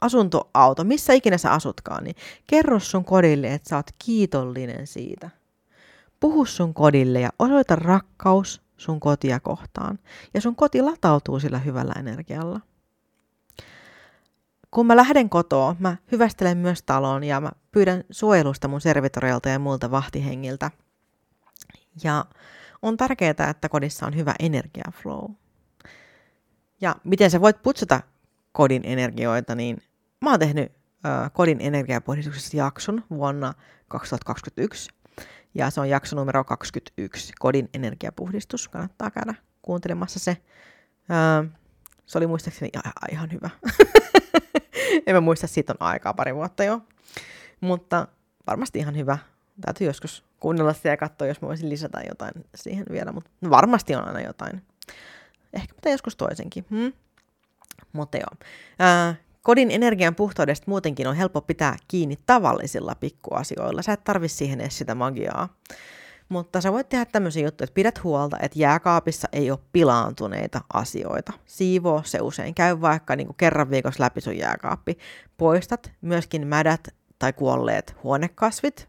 [0.00, 5.30] asuntoauto, missä ikinä sä asutkaan, niin kerro sun kodille, että sä oot kiitollinen siitä.
[6.20, 9.98] Puhu sun kodille ja osoita rakkaus sun kotia kohtaan.
[10.34, 12.60] Ja sun koti latautuu sillä hyvällä energialla.
[14.70, 19.58] Kun mä lähden kotoa, mä hyvästelen myös talon ja mä pyydän suojelusta mun servitoreilta ja
[19.58, 20.70] muilta vahtihengiltä.
[22.04, 22.24] Ja
[22.82, 25.30] on tärkeää, että kodissa on hyvä energiaflow.
[26.80, 28.00] Ja miten sä voit putsata
[28.56, 29.82] kodin energioita, niin
[30.20, 30.72] mä oon tehnyt
[31.06, 33.52] äh, kodin energiapuhdistuksesta jakson vuonna
[33.88, 34.90] 2021.
[35.54, 38.68] Ja se on jakso numero 21, kodin energiapuhdistus.
[38.68, 40.30] Kannattaa käydä kuuntelemassa se.
[40.30, 41.50] Äh,
[42.06, 42.70] se oli muistaakseni
[43.12, 43.50] ihan hyvä.
[45.06, 46.80] en mä muista, siitä on aikaa pari vuotta jo.
[47.60, 48.08] Mutta
[48.46, 49.18] varmasti ihan hyvä.
[49.60, 53.12] Täytyy joskus kuunnella sitä ja katsoa, jos mä voisin lisätä jotain siihen vielä.
[53.12, 54.62] Mutta varmasti on aina jotain.
[55.52, 56.66] Ehkä mitä joskus toisenkin.
[56.70, 56.92] Hmm?
[57.96, 58.48] Joo.
[58.78, 63.82] Ää, kodin energian puhtaudesta muutenkin on helppo pitää kiinni tavallisilla pikkuasioilla.
[63.82, 65.48] Sä et tarvi siihen edes sitä magiaa.
[66.28, 71.32] Mutta sä voit tehdä tämmöisiä juttuja, että pidät huolta, että jääkaapissa ei ole pilaantuneita asioita.
[71.46, 72.54] Siivoo se usein.
[72.54, 74.98] Käy vaikka niin kuin kerran viikossa läpi sun jääkaappi.
[75.36, 78.88] Poistat myöskin mädät tai kuolleet huonekasvit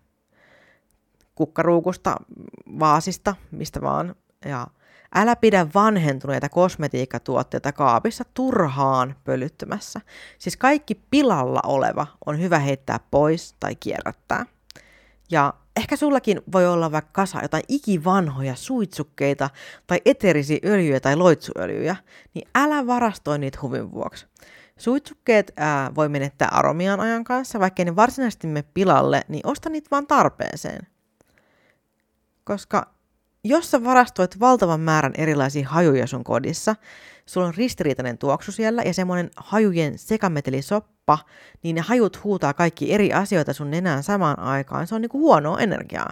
[1.36, 2.16] kukkaruukusta,
[2.80, 4.16] vaasista, mistä vaan.
[4.46, 4.68] Ja
[5.16, 10.02] älä pidä vanhentuneita kosmetiikkatuotteita kaapissa turhaan pölyttymässä.
[10.40, 14.46] Siis kaikki pilalla oleva on hyvä heittää pois tai kierrättää.
[15.32, 19.50] Ja ehkä sullakin voi olla vaikka kasa jotain ikivanhoja suitsukkeita
[19.88, 21.96] tai eterisiä öljyjä tai loitsuöljyjä,
[22.34, 24.28] niin älä varastoi niitä huvin vuoksi.
[24.78, 29.88] Suitsukkeet ää, voi menettää aromian ajan kanssa, vaikka ne varsinaisesti me pilalle, niin osta niitä
[29.92, 30.88] vaan tarpeeseen.
[32.44, 32.97] Koska
[33.50, 36.76] jos sä varastoit valtavan määrän erilaisia hajuja sun kodissa,
[37.26, 41.20] sulla on ristiriitainen tuoksu siellä ja semmoinen hajujen sekametelisoppa,
[41.64, 44.88] niin ne hajut huutaa kaikki eri asioita sun nenään samaan aikaan.
[44.88, 46.10] Se on niinku huonoa energiaa.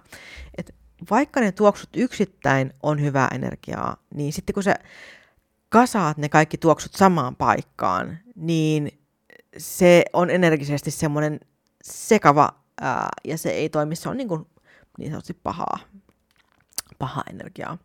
[0.58, 0.76] Et
[1.12, 4.76] vaikka ne tuoksut yksittäin on hyvää energiaa, niin sitten kun sä
[5.70, 9.00] kasaat ne kaikki tuoksut samaan paikkaan, niin
[9.58, 11.40] se on energisesti semmoinen
[11.84, 12.50] sekava
[12.82, 14.46] ää, ja se ei toimi, se on niin, kuin,
[14.98, 15.80] niin sanotusti pahaa,
[17.06, 17.78] pahaa energiaa.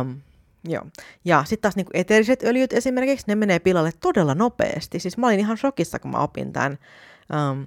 [0.00, 0.20] Um,
[0.64, 0.86] Joo.
[1.24, 4.98] Ja sitten taas niinku eteeriset öljyt esimerkiksi, ne menee pilalle todella nopeasti.
[4.98, 6.78] Siis mä olin ihan shokissa, kun mä opin tämän.
[7.50, 7.66] Um,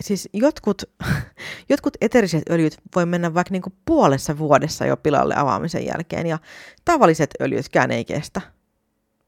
[0.00, 0.82] siis jotkut,
[1.70, 6.38] jotkut eteeriset öljyt voi mennä vaikka niinku puolessa vuodessa jo pilalle avaamisen jälkeen, ja
[6.84, 8.40] tavalliset öljytkään ei kestä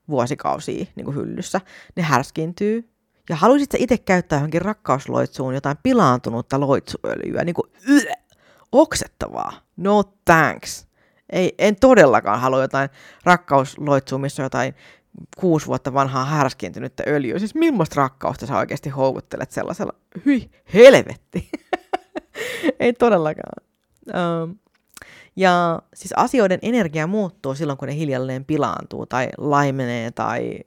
[0.08, 1.60] vuosikausia niin kuin hyllyssä.
[1.96, 2.88] Ne härskintyy.
[3.30, 8.12] Ja haluaisit itse käyttää johonkin rakkausloitsuun jotain pilaantunutta loitsuöljyä, niin kuin yö,
[8.72, 9.52] oksettavaa.
[9.76, 10.86] No thanks.
[11.30, 12.88] Ei, en todellakaan halua jotain
[13.24, 14.74] rakkausloitsua, missä on jotain
[15.36, 17.38] kuusi vuotta vanhaa härskintynyttä öljyä.
[17.38, 19.92] Siis millaista rakkausta sä oikeasti houkuttelet sellaisella?
[20.26, 21.50] Hyi, helvetti.
[22.80, 23.64] Ei todellakaan.
[24.14, 24.58] Um,
[25.36, 30.58] ja siis asioiden energia muuttuu silloin, kun ne hiljalleen pilaantuu tai laimenee tai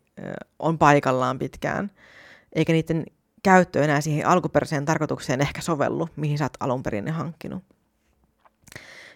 [0.59, 1.91] on paikallaan pitkään.
[2.55, 3.05] Eikä niiden
[3.43, 7.63] käyttö enää siihen alkuperäiseen tarkoitukseen ehkä sovellu, mihin sä oot alun perin ne hankkinut.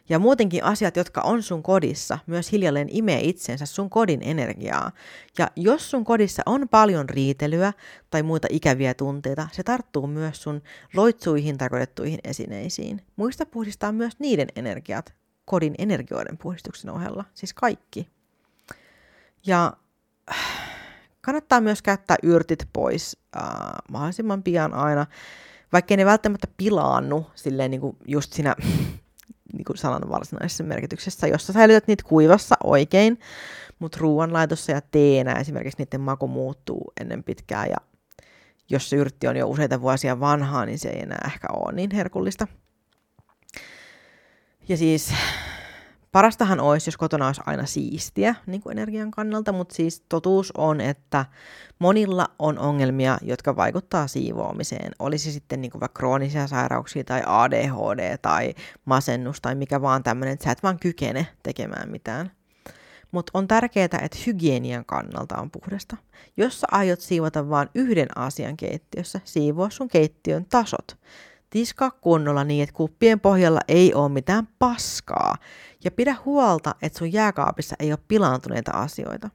[0.09, 4.91] Ja muutenkin asiat, jotka on sun kodissa, myös hiljalleen imee itsensä sun kodin energiaa.
[5.37, 7.73] Ja jos sun kodissa on paljon riitelyä
[8.09, 10.61] tai muita ikäviä tunteita, se tarttuu myös sun
[10.95, 13.01] loitsuihin tarkoitettuihin esineisiin.
[13.15, 15.13] Muista puhdistaa myös niiden energiat
[15.45, 18.07] kodin energioiden puhdistuksen ohella, siis kaikki.
[19.45, 19.73] Ja
[21.21, 23.43] kannattaa myös käyttää yrtit pois äh,
[23.91, 25.05] mahdollisimman pian aina,
[25.73, 28.55] vaikkei ne välttämättä pilaannu silleen niin kuin just siinä
[29.53, 33.19] niin kuin sanan varsinaisessa merkityksessä, jossa säilytät niitä kuivassa oikein,
[33.79, 37.77] mutta ruoanlaitossa ja teenä esimerkiksi niiden maku muuttuu ennen pitkää ja
[38.69, 41.91] jos se yrtti on jo useita vuosia vanhaa, niin se ei enää ehkä ole niin
[41.91, 42.47] herkullista.
[44.69, 45.13] Ja siis
[46.13, 50.81] parastahan olisi, jos kotona olisi aina siistiä niin kuin energian kannalta, mutta siis totuus on,
[50.81, 51.25] että
[51.79, 54.91] monilla on ongelmia, jotka vaikuttaa siivoamiseen.
[54.99, 58.53] Olisi sitten niin kuin vaikka kroonisia sairauksia tai ADHD tai
[58.85, 62.31] masennus tai mikä vaan tämmöinen, että sä et vaan kykene tekemään mitään.
[63.11, 65.97] Mutta on tärkeää, että hygienian kannalta on puhdasta.
[66.37, 70.97] Jos sä aiot siivota vain yhden asian keittiössä, siivoa sun keittiön tasot.
[71.53, 75.35] Tiskaa kunnolla niin, että kuppien pohjalla ei ole mitään paskaa.
[75.83, 79.29] Ja pidä huolta, että sun jääkaapissa ei ole pilaantuneita asioita.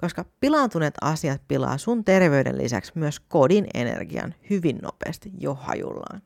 [0.00, 6.22] Koska pilaantuneet asiat pilaa sun terveyden lisäksi myös kodin energian hyvin nopeasti jo hajullaan.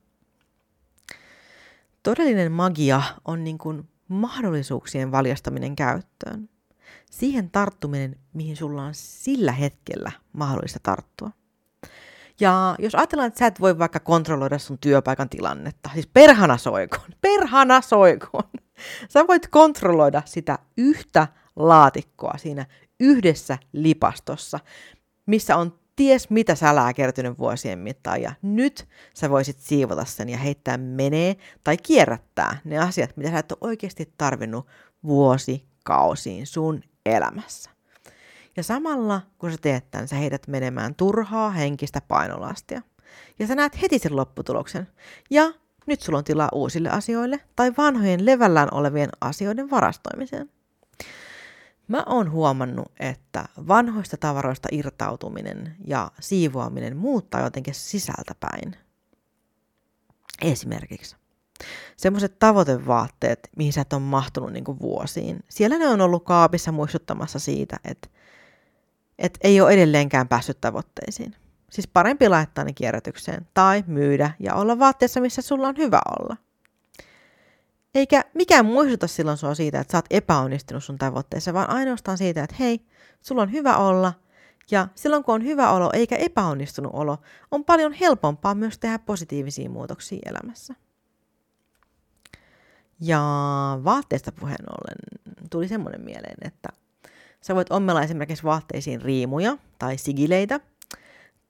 [2.03, 6.49] Todellinen magia on niin kuin mahdollisuuksien valjastaminen käyttöön.
[7.11, 11.31] Siihen tarttuminen, mihin sulla on sillä hetkellä mahdollista tarttua.
[12.41, 17.11] Ja jos ajatellaan, että sä et voi vaikka kontrolloida sun työpaikan tilannetta, siis perhana soikoon,
[17.21, 18.51] perhana soikoon,
[19.09, 22.67] sä voit kontrolloida sitä yhtä laatikkoa siinä
[23.01, 24.61] yhdessä lipastossa,
[25.27, 30.39] missä on ties mitä sälää kertynyt vuosien mittaan, ja nyt sä voisit siivota sen ja
[30.39, 34.67] heittää menee tai kierrättää ne asiat, mitä sä et ole oikeasti tarvinnut
[35.05, 37.72] vuosikausiin sun elämässä.
[38.57, 42.83] Ja samalla, kun sä teet tämän, sä heität menemään turhaa henkistä painolastia.
[43.39, 44.89] Ja sä näet heti sen lopputuloksen.
[45.31, 45.53] Ja
[45.87, 50.51] nyt sulla on tilaa uusille asioille tai vanhojen levällään olevien asioiden varastoimiseen.
[51.89, 58.77] Mä oon huomannut, että vanhoista tavaroista irtautuminen ja siivoaminen muuttaa jotenkin sisältäpäin.
[60.43, 61.17] Esimerkiksi
[61.97, 65.45] semmoiset tavoitevaatteet, mihin sä et ole mahtunut niin vuosiin.
[65.49, 68.09] Siellä ne on ollut kaapissa muistuttamassa siitä, että
[69.23, 71.37] että ei ole edelleenkään päässyt tavoitteisiin.
[71.71, 76.37] Siis parempi laittaa ne kierrätykseen tai myydä ja olla vaatteessa, missä sulla on hyvä olla.
[77.95, 82.45] Eikä mikään muistuta silloin sua siitä, että sä oot epäonnistunut sun tavoitteessa, vaan ainoastaan siitä,
[82.45, 82.87] että hei,
[83.21, 84.13] sulla on hyvä olla
[84.71, 87.19] ja silloin kun on hyvä olo eikä epäonnistunut olo,
[87.51, 90.75] on paljon helpompaa myös tehdä positiivisia muutoksia elämässä.
[93.01, 93.21] Ja
[93.85, 94.97] vaatteesta puheen ollen
[95.51, 96.69] tuli semmoinen mieleen, että
[97.43, 100.61] Sä voit ommella esimerkiksi vaatteisiin riimuja tai sigileitä,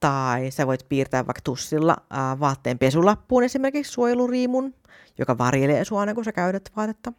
[0.00, 1.96] tai sä voit piirtää vaikka tussilla
[2.40, 4.74] vaatteen pesulappuun esimerkiksi suojeluriimun,
[5.18, 7.12] joka varjelee sua aina kun sä käytät vaatetta.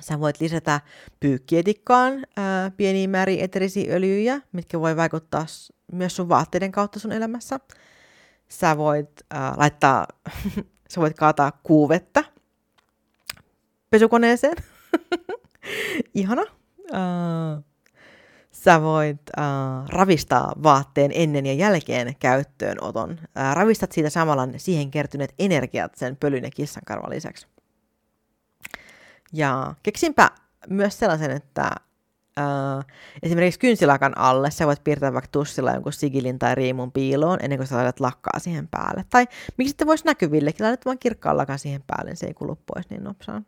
[0.00, 0.80] Sä voit lisätä
[1.20, 5.46] pyykkietikkaan ää, pieniä määriä eterisiä öljyjä, mitkä voi vaikuttaa
[5.92, 7.60] myös sun vaatteiden kautta sun elämässä.
[8.48, 10.06] Sä voit ää, laittaa,
[10.90, 12.24] sä voit kaataa kuuvetta
[13.90, 14.56] pesukoneeseen.
[16.14, 16.55] Ihana.
[16.92, 17.64] Uh,
[18.50, 23.10] sä voit uh, ravistaa vaatteen ennen ja jälkeen käyttöönoton.
[23.10, 27.46] Uh, ravistat siitä samalla siihen kertyneet energiat sen pölyn ja kissankarvan lisäksi.
[29.32, 30.30] Ja keksinpä
[30.68, 31.70] myös sellaisen, että
[32.40, 32.84] Uh,
[33.22, 37.66] esimerkiksi kynsilakan alle sä voit piirtää vaikka tussilla jonkun sigilin tai riimun piiloon ennen kuin
[37.66, 39.04] sä laitat lakkaa siihen päälle.
[39.10, 42.58] Tai miksi sitten voisi näkyvillekin, laitat vaan kirkkaan lakan siihen päälle, niin se ei kulu
[42.66, 43.46] pois niin nopsaan.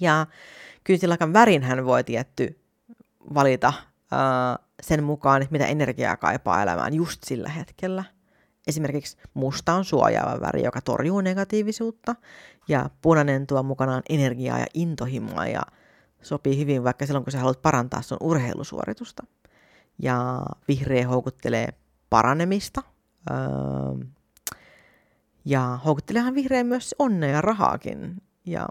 [0.00, 0.26] Ja
[0.84, 2.60] kynsilakan värin hän voi tietty
[3.34, 8.04] valita uh, sen mukaan, että mitä energiaa kaipaa elämään just sillä hetkellä.
[8.66, 12.14] Esimerkiksi musta on suojaava väri, joka torjuu negatiivisuutta,
[12.68, 15.62] ja punainen tuo mukanaan energiaa ja intohimoa ja
[16.22, 19.22] sopii hyvin vaikka silloin, kun sä haluat parantaa sun urheilusuoritusta.
[20.02, 21.68] Ja vihreä houkuttelee
[22.10, 22.82] paranemista.
[25.44, 28.22] Ja houkutteleehan vihreä myös onnea ja rahaakin.
[28.44, 28.68] Ja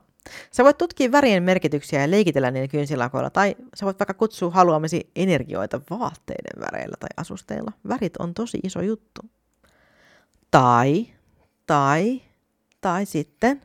[0.51, 5.11] Sä voit tutkia värien merkityksiä ja leikitellä niillä kynsilakoilla, tai sä voit vaikka kutsua haluamasi
[5.15, 7.71] energioita vaatteiden väreillä tai asusteilla.
[7.87, 9.21] Värit on tosi iso juttu.
[10.51, 11.07] Tai,
[11.67, 12.21] tai,
[12.81, 13.61] tai sitten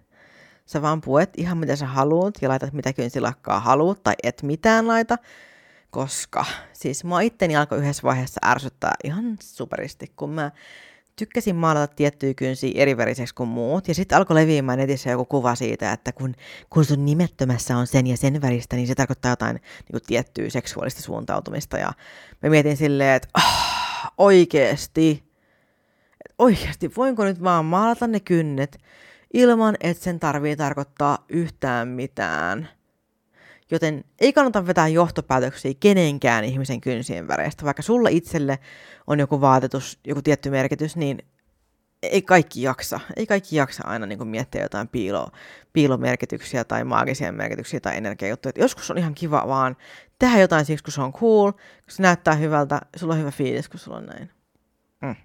[0.67, 4.89] sä vaan puet ihan mitä sä haluat ja laitat mitä kynsilakkaa haluat tai et mitään
[4.89, 5.19] laita,
[5.91, 10.51] koska siis mua itteni alkoi yhdessä vaiheessa ärsyttää ihan superisti, kun mä
[11.17, 13.89] tykkäsin maalata tiettyjä kynsiä eriveriseksi kuin muut.
[13.89, 16.35] Ja sitten alkoi leviämään netissä joku kuva siitä, että kun,
[16.71, 20.51] kun sun nimettömässä on sen ja sen väristä, niin se tarkoittaa jotain niin kuin tiettyä
[20.51, 21.79] seksuaalista suuntautumista.
[21.79, 21.93] Ja
[22.43, 25.25] mä mietin silleen, että oh, oikeesti,
[26.39, 28.79] oikeesti, voinko nyt vaan maalata ne kynnet
[29.35, 32.69] ilman, että sen tarvii tarkoittaa yhtään mitään.
[33.71, 37.65] Joten ei kannata vetää johtopäätöksiä kenenkään ihmisen kynsien väreistä.
[37.65, 38.59] Vaikka sulla itselle
[39.07, 41.19] on joku vaatetus, joku tietty merkitys, niin
[42.03, 43.01] ei kaikki jaksa.
[43.17, 45.29] Ei kaikki jaksa aina niin miettiä jotain piilo,
[45.73, 48.53] piilomerkityksiä tai maagisia merkityksiä tai energiajuttuja.
[48.57, 49.77] joskus on ihan kiva vaan
[50.19, 53.69] tehdä jotain siksi, kun se on cool, kun se näyttää hyvältä, sulla on hyvä fiilis,
[53.69, 54.31] kun sulla on näin.
[55.03, 55.17] Mm.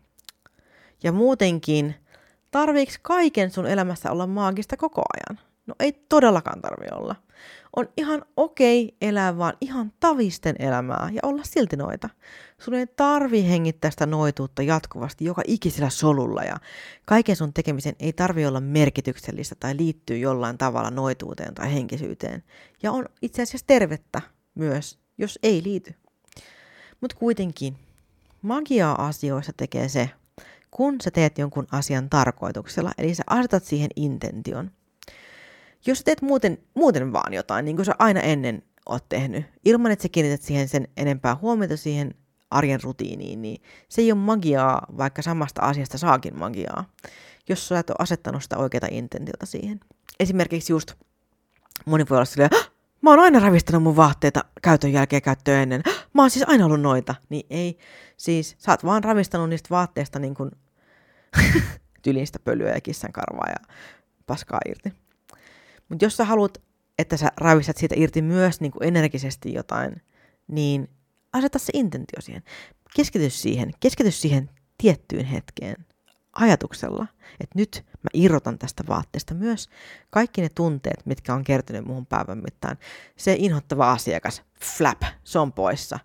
[1.04, 1.96] Ja muutenkin,
[2.52, 5.40] tarviiks kaiken sun elämässä olla maagista koko ajan?
[5.68, 7.16] No ei todellakaan tarvi olla.
[7.78, 12.10] On ihan okei elää vaan ihan tavisten elämää ja olla silti noita.
[12.60, 16.58] Sun ei tarvi hengittää sitä noituutta jatkuvasti joka ikisellä solulla ja
[17.06, 22.44] kaiken sun tekemisen ei tarvi olla merkityksellistä tai liittyy jollain tavalla noituuteen tai henkisyyteen.
[22.84, 24.22] Ja on itse asiassa tervettä
[24.56, 25.94] myös, jos ei liity.
[27.02, 27.78] Mutta kuitenkin,
[28.42, 30.10] magiaa asioissa tekee se,
[30.72, 34.72] kun sä teet jonkun asian tarkoituksella, eli sä asetat siihen intention.
[35.88, 40.04] Jos teet muuten, muuten vaan jotain, niin kuin sä aina ennen oot tehnyt, ilman että
[40.04, 42.16] sä kiinnität siihen sen enempää huomiota siihen
[42.52, 46.86] arjen rutiiniin, niin se ei ole magiaa, vaikka samasta asiasta saakin magiaa,
[47.50, 49.80] jos sä et ole asettanut sitä oikeaa intentiota siihen.
[50.20, 50.94] Esimerkiksi just
[51.86, 52.50] moni voi olla silleen,
[53.02, 55.82] mä oon aina ravistanut mun vaatteita käytön jälkeen käyttöön ennen.
[56.14, 57.16] Mä oon siis aina ollut noita.
[57.30, 57.78] Niin ei,
[58.18, 60.52] siis sä oot vaan ravistanut niistä vaatteista niin kuin
[62.04, 63.74] tylistä pölyä ja kissan karvaa ja
[64.26, 65.07] paskaa irti.
[65.90, 66.58] Mutta jos sä haluat,
[67.00, 70.02] että sä ravistat siitä irti myös niin kuin energisesti jotain,
[70.48, 70.90] niin
[71.34, 72.44] aseta se intentio siihen.
[72.96, 75.86] Keskity siihen, keskity siihen tiettyyn hetkeen
[76.34, 77.08] ajatuksella,
[77.40, 79.70] että nyt mä irrotan tästä vaatteesta myös
[80.10, 82.78] kaikki ne tunteet, mitkä on kertynyt muuhun päivän mittaan.
[83.16, 84.44] Se inhottava asiakas,
[84.78, 86.00] flap, se on poissa.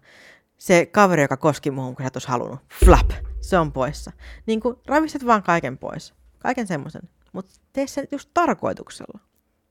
[0.58, 3.10] Se kaveri, joka koski muuhun, kun sä et halunnut, flap,
[3.40, 4.12] se on poissa.
[4.46, 7.02] Niin kuin ravistat vaan kaiken pois, kaiken semmoisen,
[7.32, 9.20] mutta tee se just tarkoituksella.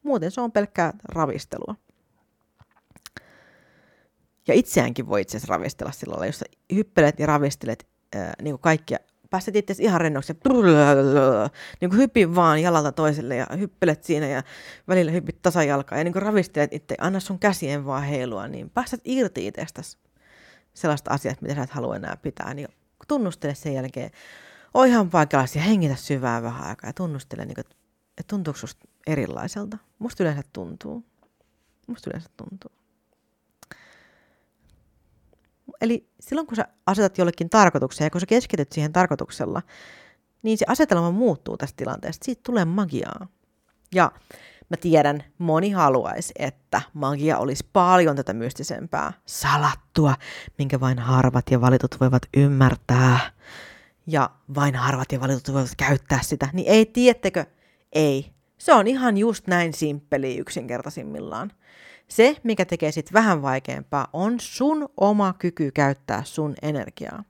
[0.04, 1.76] Muuten se on pelkkää ravistelua.
[4.48, 6.46] Ja itseäänkin voi itse asiassa ravistella sillä lailla, jos sä
[6.76, 8.98] hyppelet ja ravistelet ää, niin kuin kaikkia,
[9.30, 10.34] pääset itse ihan rennoksi,
[11.82, 14.44] niin kuin hyppi vaan jalalta toiselle ja hyppelet siinä ja
[14.88, 19.02] välillä hyppit tasajalkaa ja niin kuin ravistelet itse, anna sun käsien vaan heilua, niin pääset
[19.06, 19.98] irti itsestäsi
[20.74, 22.68] sellaista asiat, mitä sä et halua enää pitää, niin
[23.08, 24.12] tunnustele sen jälkeen,
[24.74, 27.76] oo ihan paikallaan ja hengitä syvää vähän aikaa ja tunnustele, niin kuin, että
[28.28, 29.78] tuntuuko susta erilaiselta.
[30.00, 31.06] Musta yleensä tuntuu.
[31.88, 32.72] Musta yleensä tuntuu.
[35.82, 39.62] Eli silloin kun sä asetat jollekin tarkoituksen ja kun sä keskityt siihen tarkoituksella,
[40.44, 42.26] niin se asetelma muuttuu tästä tilanteesta.
[42.26, 43.28] Siitä tulee magiaa.
[43.96, 44.12] Ja
[44.70, 50.16] mä tiedän, moni haluaisi, että magia olisi paljon tätä mystisempää, salattua,
[50.58, 53.20] minkä vain harvat ja valitut voivat ymmärtää.
[54.08, 56.50] Ja vain harvat ja valitut voivat käyttää sitä.
[56.54, 57.46] Niin ei, tiettekö?
[57.92, 58.34] Ei.
[58.62, 61.52] Se on ihan just näin simppeli yksinkertaisimmillaan.
[62.08, 67.24] Se, mikä tekee sit vähän vaikeampaa, on sun oma kyky käyttää sun energiaa.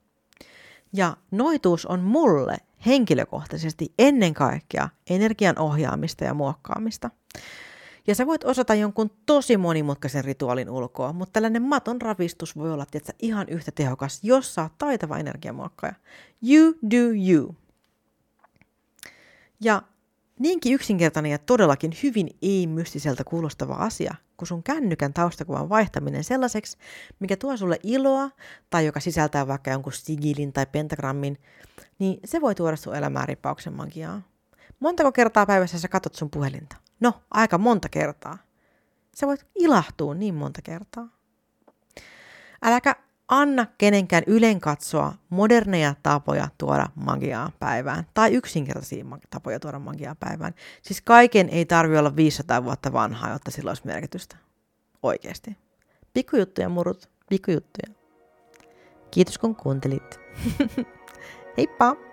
[0.93, 7.09] Ja noituus on mulle henkilökohtaisesti ennen kaikkea energian ohjaamista ja muokkaamista.
[8.07, 12.85] Ja sä voit osata jonkun tosi monimutkaisen rituaalin ulkoa, mutta tällainen maton ravistus voi olla
[12.85, 15.95] tietysti, ihan yhtä tehokas, jos sä oot taitava energiamuokkaaja.
[16.49, 17.55] You do you.
[19.61, 19.81] Ja
[20.41, 26.77] Niinkin yksinkertainen ja todellakin hyvin ei-mystiseltä kuulostava asia, kun sun kännykän taustakuvan vaihtaminen sellaiseksi,
[27.19, 28.29] mikä tuo sulle iloa
[28.69, 31.37] tai joka sisältää vaikka jonkun sigilin tai pentagrammin,
[31.99, 34.21] niin se voi tuoda sun elämään ripauksen magiaa.
[34.79, 36.75] Montako kertaa päivässä sä katot sun puhelinta?
[36.99, 38.37] No, aika monta kertaa.
[39.15, 41.07] Sä voit ilahtua niin monta kertaa.
[42.61, 42.95] Äläkä
[43.31, 50.53] anna kenenkään ylen katsoa moderneja tapoja tuoda magiaa päivään tai yksinkertaisia tapoja tuoda magiaa päivään.
[50.81, 54.37] Siis kaiken ei tarvi olla 500 vuotta vanhaa, jotta sillä olisi merkitystä.
[55.03, 55.57] Oikeasti.
[56.13, 57.09] Pikkujuttuja, murut.
[57.29, 57.95] Pikkujuttuja.
[59.11, 60.19] Kiitos kun kuuntelit.
[61.57, 62.10] Heippa!